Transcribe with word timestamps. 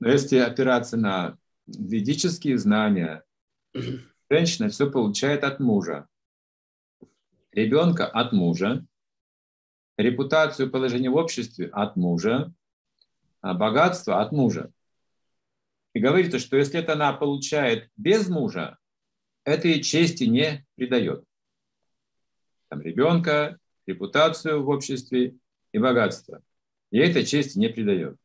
Но 0.00 0.08
если 0.08 0.36
опираться 0.36 0.96
на 0.96 1.38
ведические 1.66 2.58
знания, 2.58 3.24
женщина 4.30 4.68
все 4.68 4.90
получает 4.90 5.44
от 5.44 5.60
мужа. 5.60 6.08
Ребенка 7.52 8.06
от 8.06 8.32
мужа, 8.32 8.86
репутацию 9.96 10.70
положение 10.70 11.10
в 11.10 11.16
обществе 11.16 11.66
от 11.66 11.96
мужа, 11.96 12.52
а 13.40 13.54
богатство 13.54 14.20
от 14.20 14.32
мужа. 14.32 14.70
И 15.94 16.00
говорится, 16.00 16.38
что 16.38 16.56
если 16.56 16.78
это 16.78 16.92
она 16.92 17.12
получает 17.12 17.90
без 17.96 18.28
мужа, 18.28 18.78
этой 19.44 19.82
чести 19.82 20.24
не 20.24 20.66
придает. 20.76 21.24
Там 22.68 22.82
ребенка, 22.82 23.58
репутацию 23.86 24.62
в 24.62 24.68
обществе 24.68 25.36
и 25.72 25.78
богатство. 25.78 26.42
И 26.90 26.98
этой 26.98 27.24
чести 27.24 27.58
не 27.58 27.68
придает. 27.68 28.16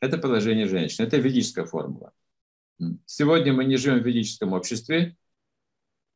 Это 0.00 0.18
положение 0.18 0.66
женщины, 0.66 1.06
это 1.06 1.16
ведическая 1.16 1.64
формула. 1.64 2.12
Сегодня 3.04 3.52
мы 3.52 3.64
не 3.64 3.76
живем 3.76 4.00
в 4.00 4.06
ведическом 4.06 4.52
обществе, 4.52 5.16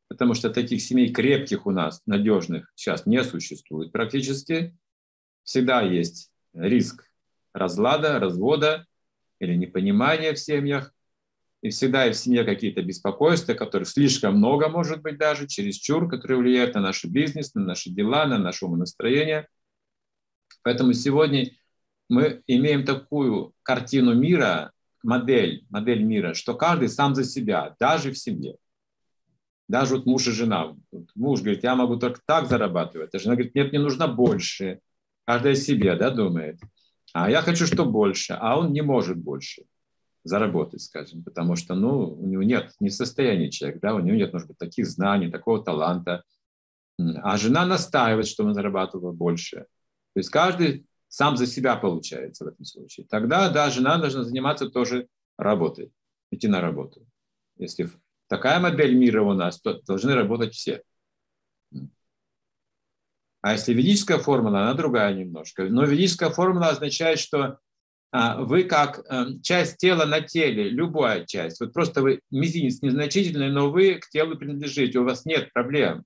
потому 0.07 0.33
что 0.33 0.49
таких 0.49 0.81
семей 0.81 1.11
крепких 1.11 1.65
у 1.65 1.71
нас, 1.71 2.01
надежных, 2.05 2.71
сейчас 2.75 3.05
не 3.05 3.21
существует 3.23 3.91
практически. 3.91 4.77
Всегда 5.43 5.81
есть 5.81 6.31
риск 6.53 7.09
разлада, 7.53 8.19
развода 8.19 8.85
или 9.39 9.55
непонимания 9.55 10.33
в 10.33 10.39
семьях. 10.39 10.93
И 11.61 11.69
всегда 11.69 12.05
есть 12.05 12.19
в 12.19 12.23
семье 12.23 12.43
какие-то 12.43 12.81
беспокойства, 12.81 13.53
которых 13.53 13.87
слишком 13.87 14.37
много, 14.37 14.67
может 14.67 15.01
быть, 15.01 15.17
даже 15.17 15.47
чересчур, 15.47 16.09
которые 16.09 16.39
влияют 16.39 16.75
на 16.75 16.81
наш 16.81 17.03
бизнес, 17.05 17.53
на 17.53 17.61
наши 17.61 17.89
дела, 17.89 18.25
на 18.25 18.37
наше 18.37 18.65
умонастроение. 18.65 19.47
Поэтому 20.61 20.93
сегодня 20.93 21.51
мы 22.09 22.41
имеем 22.47 22.85
такую 22.85 23.53
картину 23.63 24.13
мира, 24.13 24.71
модель, 25.03 25.65
модель 25.69 26.03
мира, 26.03 26.33
что 26.33 26.55
каждый 26.55 26.89
сам 26.89 27.15
за 27.15 27.23
себя, 27.23 27.75
даже 27.79 28.11
в 28.11 28.17
семье. 28.17 28.55
Даже 29.67 29.95
вот 29.95 30.05
муж 30.05 30.27
и 30.27 30.31
жена. 30.31 30.75
Муж 31.15 31.41
говорит, 31.41 31.63
я 31.63 31.75
могу 31.75 31.97
только 31.97 32.21
так 32.25 32.47
зарабатывать. 32.47 33.13
А 33.15 33.19
жена 33.19 33.35
говорит, 33.35 33.55
нет, 33.55 33.71
мне 33.71 33.79
нужно 33.79 34.07
больше. 34.07 34.79
Каждая 35.25 35.55
себе, 35.55 35.95
да, 35.95 36.09
думает. 36.09 36.59
А 37.13 37.29
я 37.29 37.41
хочу, 37.41 37.65
что 37.65 37.85
больше, 37.85 38.33
а 38.33 38.57
он 38.59 38.73
не 38.73 38.81
может 38.81 39.17
больше 39.17 39.63
заработать, 40.23 40.81
скажем, 40.81 41.23
потому 41.23 41.55
что, 41.55 41.75
ну, 41.75 42.13
у 42.13 42.25
него 42.25 42.43
нет, 42.43 42.71
не 42.79 42.89
в 42.89 42.93
состоянии 42.93 43.49
человек, 43.49 43.81
да, 43.81 43.93
у 43.93 43.99
него 43.99 44.15
нет, 44.15 44.31
может 44.33 44.47
быть, 44.47 44.57
таких 44.57 44.87
знаний, 44.87 45.29
такого 45.29 45.63
таланта. 45.63 46.23
А 46.97 47.37
жена 47.37 47.65
настаивает, 47.65 48.27
что 48.27 48.45
он 48.45 48.53
зарабатывал 48.53 49.11
больше. 49.11 49.65
То 50.13 50.19
есть 50.19 50.29
каждый 50.29 50.85
сам 51.13 51.37
за 51.37 51.45
себя 51.45 51.75
получается 51.75 52.43
в 52.43 52.47
этом 52.47 52.65
случае. 52.65 53.05
Тогда, 53.07 53.47
да, 53.49 53.69
жена 53.69 53.99
должна 53.99 54.23
заниматься 54.23 54.67
тоже 54.67 55.07
работой, 55.37 55.91
идти 56.31 56.47
на 56.47 56.59
работу. 56.59 57.05
Если 57.55 57.87
такая 58.27 58.59
модель 58.59 58.95
мира 58.95 59.21
у 59.21 59.33
нас, 59.33 59.61
то 59.61 59.79
должны 59.83 60.15
работать 60.15 60.55
все. 60.55 60.81
А 63.41 63.51
если 63.51 63.75
ведическая 63.75 64.17
формула, 64.17 64.61
она 64.61 64.73
другая 64.73 65.13
немножко. 65.13 65.65
Но 65.65 65.85
ведическая 65.85 66.31
формула 66.31 66.69
означает, 66.69 67.19
что 67.19 67.59
а, 68.11 68.41
вы 68.41 68.63
как 68.63 69.05
эм, 69.07 69.39
часть 69.43 69.77
тела 69.77 70.05
на 70.05 70.21
теле, 70.21 70.67
любая 70.67 71.27
часть, 71.27 71.59
вот 71.59 71.73
просто 71.73 72.01
вы 72.01 72.21
мизинец 72.31 72.81
незначительный, 72.81 73.51
но 73.51 73.69
вы 73.69 73.99
к 73.99 74.09
телу 74.09 74.35
принадлежите, 74.35 74.97
у 74.97 75.03
вас 75.03 75.25
нет 75.25 75.53
проблем. 75.53 76.05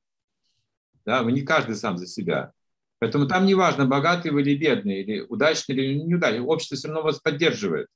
Да, 1.05 1.23
вы 1.23 1.31
не 1.31 1.43
каждый 1.43 1.77
сам 1.77 1.97
за 1.97 2.07
себя. 2.07 2.51
Поэтому 2.99 3.27
там 3.27 3.45
не 3.45 3.53
важно, 3.53 3.85
богатый 3.85 4.31
вы 4.31 4.41
или 4.41 4.55
бедный, 4.55 5.01
или 5.01 5.21
удачный 5.21 5.75
или 5.75 5.93
неудачный, 5.95 6.41
общество 6.41 6.77
все 6.77 6.87
равно 6.87 7.03
вас 7.03 7.19
поддерживает. 7.19 7.87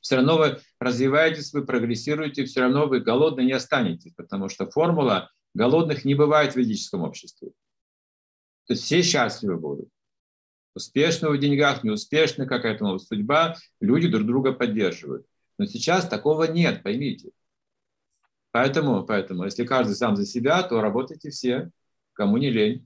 Все 0.00 0.16
равно 0.16 0.38
вы 0.38 0.60
развиваетесь, 0.80 1.52
вы 1.52 1.66
прогрессируете, 1.66 2.44
все 2.44 2.60
равно 2.60 2.86
вы 2.86 3.00
голодны 3.00 3.42
не 3.42 3.52
останетесь, 3.52 4.12
потому 4.16 4.48
что 4.48 4.70
формула 4.70 5.30
голодных 5.52 6.04
не 6.04 6.14
бывает 6.14 6.52
в 6.52 6.56
ведическом 6.56 7.02
обществе. 7.02 7.48
То 8.66 8.74
есть 8.74 8.84
все 8.84 9.02
счастливы 9.02 9.58
будут. 9.58 9.88
Успешны 10.74 11.30
в 11.30 11.38
деньгах, 11.38 11.84
неуспешны, 11.84 12.46
какая-то 12.46 12.84
новая 12.84 12.98
судьба, 12.98 13.56
люди 13.80 14.08
друг 14.08 14.26
друга 14.26 14.52
поддерживают. 14.52 15.26
Но 15.58 15.66
сейчас 15.66 16.06
такого 16.06 16.44
нет, 16.44 16.82
поймите. 16.82 17.30
Поэтому, 18.50 19.04
поэтому, 19.04 19.44
если 19.44 19.64
каждый 19.64 19.96
сам 19.96 20.16
за 20.16 20.24
себя, 20.24 20.62
то 20.62 20.80
работайте 20.80 21.30
все, 21.30 21.70
кому 22.12 22.36
не 22.36 22.50
лень. 22.50 22.85